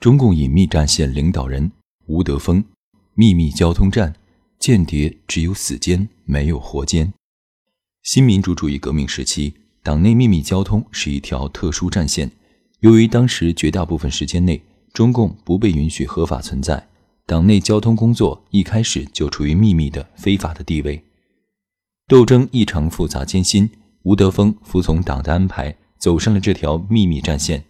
[0.00, 1.70] 中共隐秘战线领导人
[2.06, 2.64] 吴德峰，
[3.12, 4.14] 秘密交通站，
[4.58, 7.12] 间谍只有死间没有活间。
[8.02, 12.30] 新民主主义革命时期，党内秘密交通是一条特殊战线。
[12.78, 14.62] 由于当时绝大部分时间内，
[14.94, 16.88] 中共不被允许合法存在，
[17.26, 21.04] 党内交通工作一开始就处于秘密的非法的地位。
[22.08, 23.68] 斗争异常复杂艰辛，
[24.04, 27.62] 吴德峰服从党的安排，走上了这条秘密战线。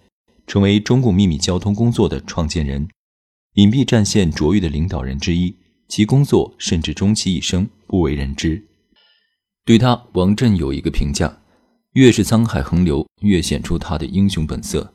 [0.47, 2.89] 成为中共秘密交通工作的创建人，
[3.55, 5.55] 隐蔽战线卓越的领导人之一，
[5.89, 8.67] 其工作甚至终其一生不为人知。
[9.65, 11.41] 对他，王震有一个评价：
[11.93, 14.95] 越是沧海横流，越显出他的英雄本色。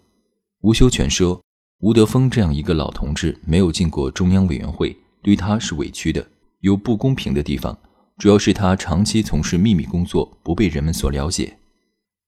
[0.61, 1.41] 吴修全说，
[1.79, 6.25] 吴德峰这样一个老同志，没有进过中央委员会，对他是委屈的。
[6.61, 7.77] 有不公平的地方，
[8.17, 11.57] 主要是他长期从事秘密工作，不被人们所了解。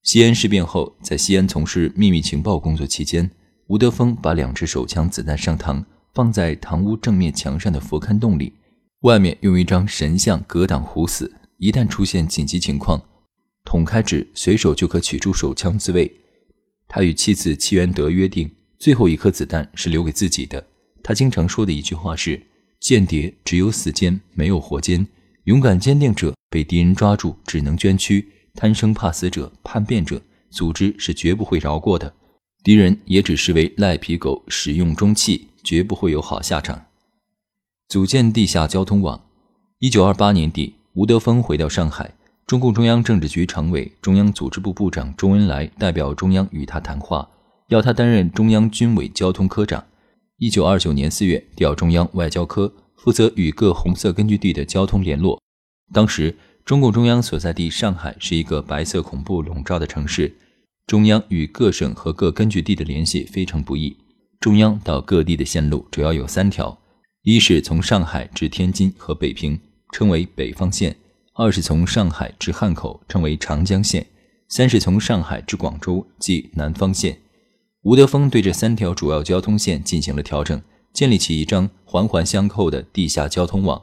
[0.08, 3.30] 西安事变后，在西安从事秘密情报工作期间，
[3.68, 8.54] 吴德峰把两支手枪子弹上膛，放在堂屋正面墙上的佛龛洞里，
[9.02, 11.30] 外面用一张神像隔挡虎死。
[11.58, 13.04] 一旦出现紧急情况，
[13.66, 16.10] 捅开纸，随手就可取出手枪自卫。
[16.88, 20.66] 他与妻子戚元德约定，最后一颗子弹是留给自己的。
[21.04, 22.42] 他经常说的一句话是
[22.80, 25.06] ：“间谍只有死间，没有活间。
[25.44, 28.26] 勇敢坚定者被敌人抓住，只能捐躯。”
[28.58, 30.20] 贪生怕死者、叛变者，
[30.50, 32.12] 组织是绝不会饶过的。
[32.64, 36.88] 敌人也只视为赖皮狗，使用中气，绝不会有好下场。
[37.88, 39.22] 组建地下交通网。
[39.78, 42.16] 一九二八年底，吴德峰回到上海，
[42.48, 47.30] 中共中央政治局常委、中央组织部部长周恩来代表中央与他谈话，
[47.68, 49.86] 要他担任中央军委交通科长。
[50.40, 55.40] 一九二九年四月，调中央外交科，负责与各红色根据地的交通联络。
[55.94, 56.36] 当时。
[56.68, 60.36] 中共中央所在地上海是一个白色恐怖笼罩的城市，
[60.86, 63.96] 中央与各省和各根据地的联系非常不易。
[64.42, 66.78] 中央到各地的线路主要有三条：
[67.24, 69.58] 一是从上海至天津和北平，
[69.94, 70.92] 称为北方线；
[71.36, 74.04] 二是从上海至汉口，称为长江线；
[74.50, 77.18] 三是从上海至广州，即南方线。
[77.84, 80.62] 吴德峰对这三条主要交通线进行了调整，
[80.92, 83.82] 建立起一张环环相扣的地下交通网。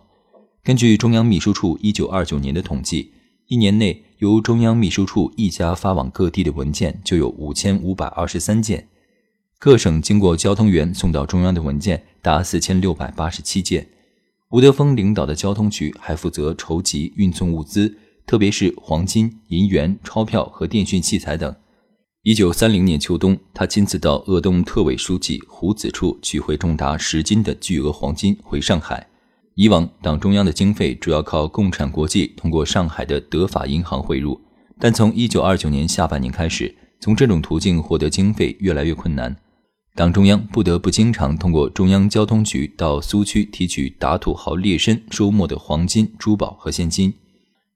[0.64, 3.12] 根据中央秘书处一九二九年的统计，
[3.48, 8.88] 一年内由中央秘书处一家发往各地的文件就有五千五百二十三件，
[9.58, 13.86] 各省经过交通员送到中央的文件达四千六百八十七件。
[14.52, 21.54] 吴德峰领导的交通局还负责筹集运送物资，特别是黄金、银元、钞票和电讯器材等。
[22.22, 29.06] 一九三零年秋冬，他亲自到鄂东特委书记胡子处取回重达十斤的巨额黄金回上海。
[29.56, 34.40] 以往党中央的经费主要靠共产国际通过上海的德法银行汇入，
[34.80, 39.36] 但从一九二九年下半年开始，从这种途径获得经费越来越困难，
[39.94, 47.14] 党中央不得不经常通过中央交通局到苏区提取打土豪劣绅收没的黄金、珠宝和现金。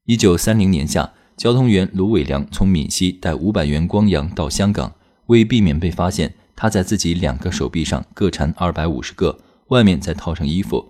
[0.06, 4.93] 一九三零年夏，交通员卢伟良从闽西带五百元光洋到香港，
[5.27, 9.38] 为避免被发现，他在自己两个手臂上各缠二百五十个，
[9.69, 10.84] 外面再套上衣服。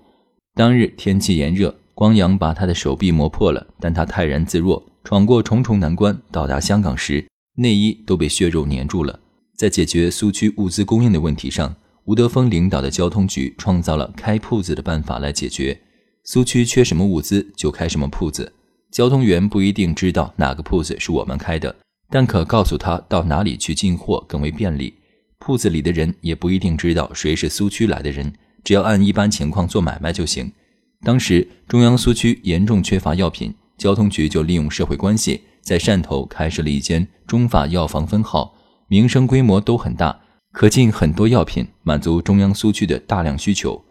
[0.58, 7.24] 当日天气炎热，光阳把他的手臂磨破了，但他泰然自若，闯过重重难关，到达香港时，
[7.58, 9.20] 内衣都被血肉粘住了。
[9.56, 11.76] 在解决苏区物资供应的问题上，
[12.06, 15.80] 吴德峰领导的交通局创造了开铺子的办法来解决。
[16.24, 18.52] 苏区缺什么物资就开什么铺子，
[18.90, 21.76] 交通员不一定知道哪个铺子是我们开的，
[22.10, 24.92] 但可告诉他到哪里去进货更为便利。
[25.38, 28.32] 铺子里的人也不一定知道谁是苏区来的人。
[28.64, 30.52] 只要按一般情况做买卖就行。
[31.02, 38.54] 当时中央苏区严重缺乏药品，交通局就利用社会关系，在汕头开设了一间中法药房分号，
[38.88, 40.20] 名声规模都很大，
[40.52, 43.84] 可进很多药品，满足中央苏区的大量需求。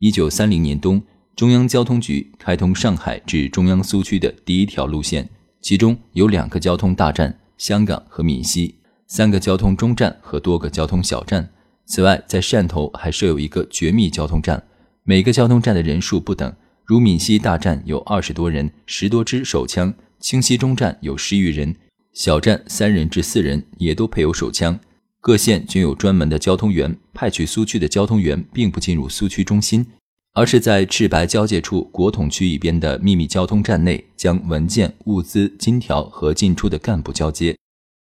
[0.00, 1.00] 一九三零年冬，
[1.36, 5.28] 中央交通局开通上海至中央苏区的第一条路线，
[5.60, 8.74] 其中有两个交通大站——香港和闽西，
[9.06, 11.48] 三个交通中站和多个交通小站。
[11.88, 14.62] 此外，在汕头还设有一个绝密交通站，
[15.04, 16.54] 每个交通站的人数不等，
[16.84, 19.90] 如闽西大站有二十多人，十多支手枪；
[20.20, 21.74] 清溪中站有十余人，
[22.12, 24.78] 小站三人至四人也都配有手枪。
[25.18, 29.86] 各县均有专门的交通员，派去苏区的交通员并不进入苏区中心，
[30.34, 37.56] 而是在赤白交界处国统区一边的秘密交通站内，将文件、物资、金条和进出的干部交接，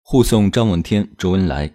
[0.03, 1.71] 护送张闻天、周恩来。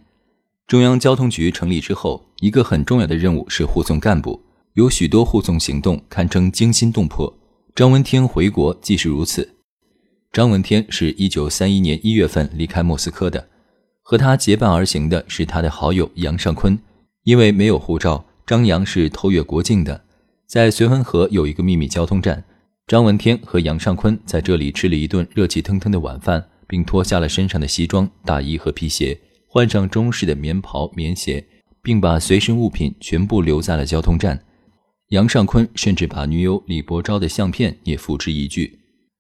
[0.72, 4.42] 中央交通局成立之后，一个很重要的任务是护送干部，
[4.76, 7.38] 有许多护送行动堪称惊心动魄。
[7.76, 9.58] 张闻天回国即是如此。
[10.32, 13.50] 张闻天是一九三一年一月份离开莫斯科的。
[14.02, 16.80] 和他结伴而行的是他的好友杨尚昆，
[17.26, 20.06] 因为没有护照，张杨是偷越国境的。
[20.48, 22.46] 在绥芬河有一个秘密交通站，
[22.88, 29.20] 张闻天和杨尚昆在这里吃了一顿热气腾腾的晚饭，并脱下了身上的西装、大衣和皮鞋，
[29.54, 31.46] 换上中式的棉袍、棉鞋，
[31.82, 34.42] 并把随身物品全部留在了交通站。
[35.10, 38.80] 杨尚昆甚至把女友李伯昭的相片也付之一炬。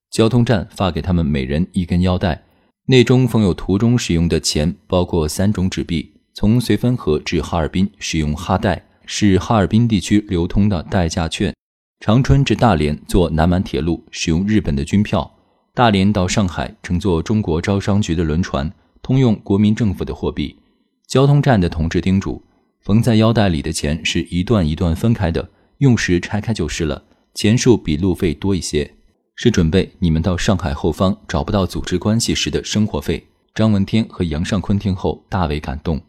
[0.09, 2.41] 交通站发给他们每人一根腰带。
[2.85, 6.13] 内中缝有途中使用的钱，包括三种纸币。
[6.33, 11.51] 从绥芬河至哈尔滨使用哈代，是哈尔滨地区流通的代价券；
[11.99, 15.29] 长春至大连坐南满铁路，使用日本的军票；
[15.73, 20.55] 大连到上海乘坐中国招商局的轮船，通用国民政府的货币。
[21.07, 22.41] 交通站的同志叮嘱：
[22.81, 25.49] 缝在腰带里的钱是一段一段分开的，
[25.79, 27.03] 用时拆开就是了。
[27.33, 28.89] 钱数比路费多一些。
[29.35, 33.25] 是准备你们到上海后方找不到组织关系时的生活费。
[33.55, 35.99] 张闻天和杨尚昆听后大为感动。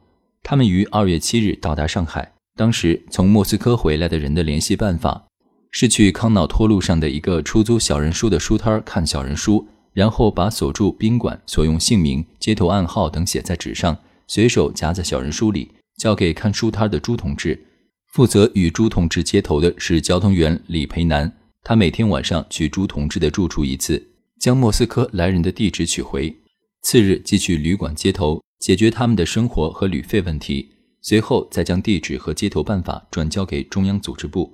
[0.42, 2.30] 他们于二月七日到达上海。
[2.56, 5.24] 当时从莫斯科回来的人的联系办法
[5.70, 13.96] 是去康瑙托路上的一个出租小人书的书摊看小人书，然后把所住宾馆、所用姓名、街头暗号等写在纸上，
[14.26, 17.66] 随手夹在小人书里，交给看书摊的朱同志。
[18.12, 21.32] 负责与朱同志接头的是交通员李培南。
[21.64, 24.02] 他每天晚上去朱同志的住处一次，
[24.40, 26.34] 将莫斯科来人的地址取回，
[26.82, 30.68] 次日即去旅馆接头，解决他们的生活和旅费问题，
[31.00, 34.52] 随后再将地址和接头办法转交给中央组织部。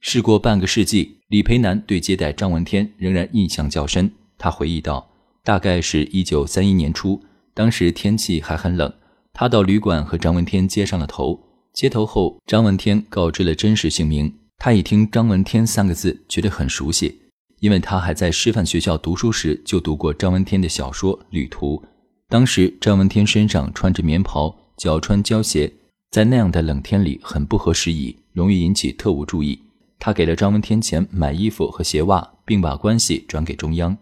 [0.00, 4.10] 事过半个世纪，李培南对接待张闻天仍然印象较深。
[4.40, 5.10] 他回忆道
[5.44, 7.22] ：“大概是一九三一年初，
[7.52, 8.90] 当时天气还很冷，
[9.34, 11.38] 他到旅馆和张闻天接上了头。
[11.74, 17.20] 接头后，张闻天告知了真实姓名。”他一听“张闻天”三个字，觉得很熟悉，
[17.60, 21.76] 因为他还在师范学校读书时就读过张闻天的小说《旅途》。
[22.30, 25.70] 当时张闻天身上穿着棉袍，脚穿胶鞋，
[26.10, 29.60] 在那样的冷天里很不合时宜，容易引起特务注意。
[29.98, 33.96] 他给了张闻天钱买衣服和鞋袜，并把关系转给中央。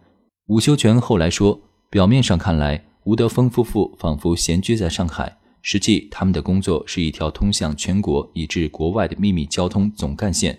[0.48, 1.60] 伍修权后来说，
[1.90, 5.36] 表面上看来，吴德峰夫妇仿佛闲居在上海。
[5.60, 10.58] 实际，他们的工作是一条通向全国以至国外的秘密交通总干线。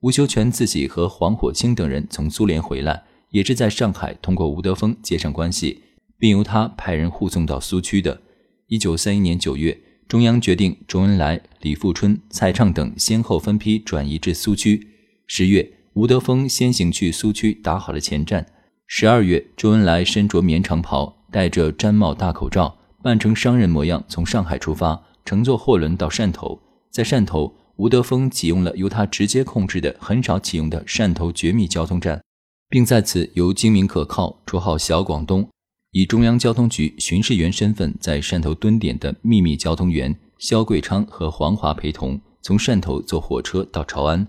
[0.00, 5.80] 吴修权自己和黄火清等人从苏联回来，也是在上海通过吴德峰接上关系，
[6.18, 8.20] 并由他派人护送到苏区的。
[8.66, 14.88] 一九三一年九月，中央决定周恩来、李富春、蔡畅等先后分批转移至苏区。
[15.28, 18.44] 十月，吴德峰先行去苏区打好了前站。
[18.92, 22.76] 十二月，周恩来身着棉长袍，戴着毡帽大口罩。
[23.00, 26.60] 扮成商人模样，从上海出发，乘坐货轮到汕头。
[26.90, 32.20] 在汕头，吴德峰启用了由他直接控制的很少启用的汕头绝密交通站，
[32.68, 35.48] 并在此由精明可靠、绰号“小广东”，
[35.92, 44.26] 以中央交通局巡视员身份在汕头蹲点的秘密交通员肖桂昌和黄华陪同，从汕头坐火车到潮安，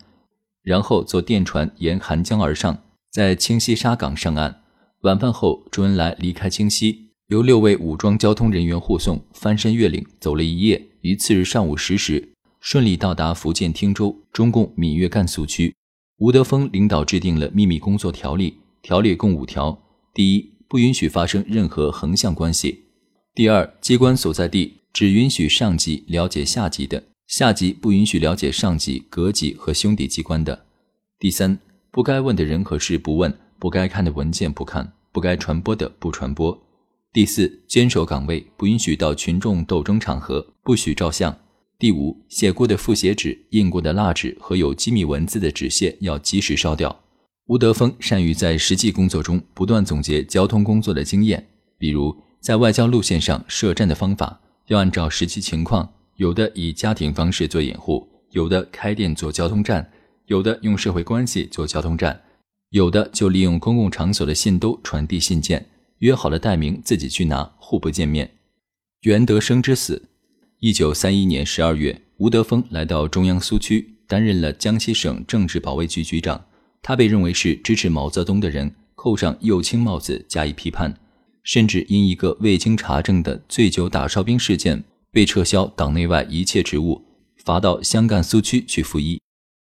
[0.61, 2.77] 然后坐电船沿韩江而上，
[3.11, 4.61] 在清溪沙港上岸。
[5.01, 7.09] 晚饭后，周恩来离开清溪。
[7.27, 15.75] 由六位武装交通人员护送，翻山越岭走了一夜，于次日上午十时顺利到达福建汀州中共闽粤赣苏区。
[16.19, 19.77] 吴德峰领导制定了秘密工作条例，条例共五条：
[20.13, 22.85] 第一，不允许发生任何横向关系；
[23.33, 30.65] 第二，机关所在地只允许上级了解下级的，下级不允许了解上级、阁级和兄弟机关的；
[31.19, 31.57] 第三，
[31.93, 36.57] 不该问的人和事不问，不该看的文件不看，不该传播的不传播。
[37.11, 41.37] 第四，坚守岗位，不允许到群众斗争场合，不许照相。
[41.77, 46.97] 第五，写过的复写纸、印过的蜡纸和有机密文字的纸屑要及时烧掉。
[47.47, 51.45] 吴德峰善于在实际工作中不断总结交通工作的经验，
[51.77, 59.91] 比如在外交路线上设站的方法，要按照实际情况，有的以家庭方式做掩护，有的开店做交通站，
[60.31, 62.21] 有的用社会关系做交通站，
[62.69, 65.65] 有的就利用公共场所的信兜传递信件。
[65.97, 68.31] 约好了代名，自己去拿，互不见面。
[69.01, 70.07] 袁德生之死。
[70.59, 76.45] 一九三一年十二月，吴德峰来到中央苏区，担任了江西省政治保卫局局长。
[76.81, 80.97] 他被认为是支持毛泽东的人，扣上右倾帽子加以批判，
[81.43, 87.03] 甚至因一个未经查证的醉酒打哨兵事件被撤销党内外一切职务，
[87.43, 89.19] 罚到湘赣苏区去服役。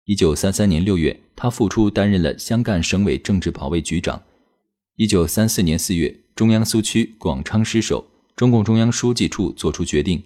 [0.07, 4.23] 一九三三年六月，他复出担任了湘赣省委政治保卫局长。
[4.95, 10.23] 一九三四年四月，中央苏区广昌失守，中共中央书记处作出决定，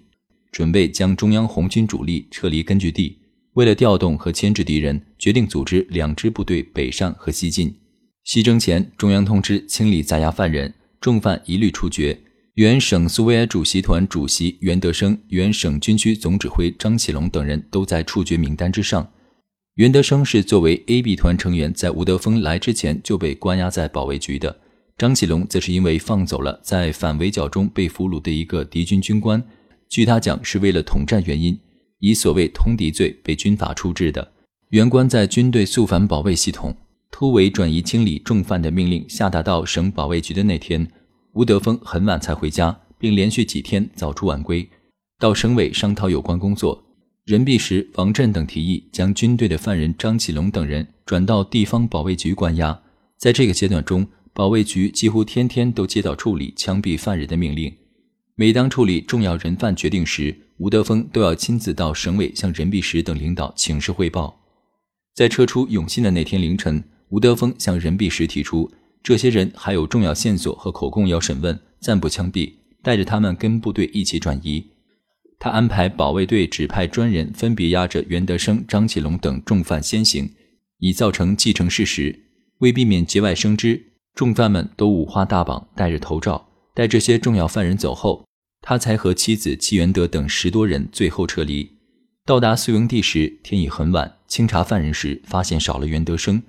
[0.51, 3.17] 准备将中央红军主力撤离根据地。
[3.53, 7.75] 为了调动和牵制敌人，决定组织两支部队北上和西进。
[8.23, 10.71] 西征前，中央通知清理在押犯人，
[11.01, 12.21] 重犯一律处决。
[12.53, 19.11] 原省苏维埃主席团主席袁德生、原省军区总指挥张启龙等人都在处决名单之上。
[19.75, 24.53] 袁德生是作为 A、B 团成员，在吴德峰来之前就被关押在保卫局的。
[24.97, 29.41] 张启龙则是因为放走了在反围剿中被俘虏的一个敌军军官，
[29.87, 31.57] 据他讲是为了统战原因。
[31.99, 34.33] 以所谓通敌罪被军法处置的，
[34.71, 36.75] 原官在军队肃反保卫系统
[37.09, 40.85] 突围转移清理重犯的命令下达到省保卫局的那天，
[41.33, 44.67] 吴德峰很晚才回家，并连续几天早出晚归，
[45.17, 46.83] 到省委商讨有关工作。
[47.23, 52.81] 任弼时、王震等提议将军队的犯人张启龙等人转到地方保卫局关押。
[53.15, 57.71] 在这个阶段中，保卫局几乎天天都接到处理枪毙犯人的命令。
[58.33, 64.41] 每当处理重要人犯决定时，吴德峰都要亲自到省委向任弼时等领导请示汇报。
[65.13, 68.71] 在撤出永信的那天凌晨，吴德峰向任弼时提出，
[69.03, 72.51] 这些人还有重要线索和口供要审问，暂不枪毙，
[72.81, 74.65] 带着他们跟部队一起转移。
[75.43, 80.31] 他安排保卫队指派专人分别押着袁德生、张启龙等重犯先行，
[80.77, 82.15] 以造成既成事实。
[82.59, 86.47] 为避免节外生枝，重犯们都五花大绑，戴着头罩。
[86.75, 88.23] 待这些重要犯人走后。
[88.61, 91.67] 他才和妻子戚元德等十多人最后撤离。
[92.23, 94.19] 到达宿营地时，天已很晚。
[94.27, 96.43] 清查犯人时，发现少了袁德生。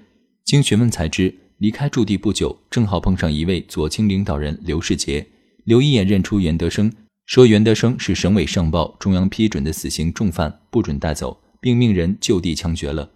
[0.45, 5.27] 经询问才知，离开驻地不久，正好碰上一位左倾领导人刘世杰。
[5.65, 6.93] 刘一眼认出袁德生，
[7.33, 13.09] 说袁德生是省委上报中央批准的死刑重犯，不准带走，并命人就地枪决了。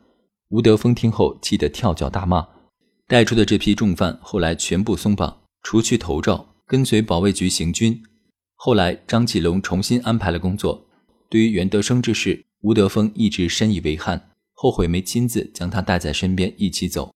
[0.48, 2.48] 吴德峰听后气得跳脚大骂。
[3.06, 8.02] 带出的这批重犯后来全部松绑，除去头罩，跟随保卫局行军。
[8.54, 10.86] 后来，张启龙重新安排了工作。
[11.28, 17.12] 对于袁德生之事，吴德峰一直深以为憾，后悔没亲自将他带在身边一起走。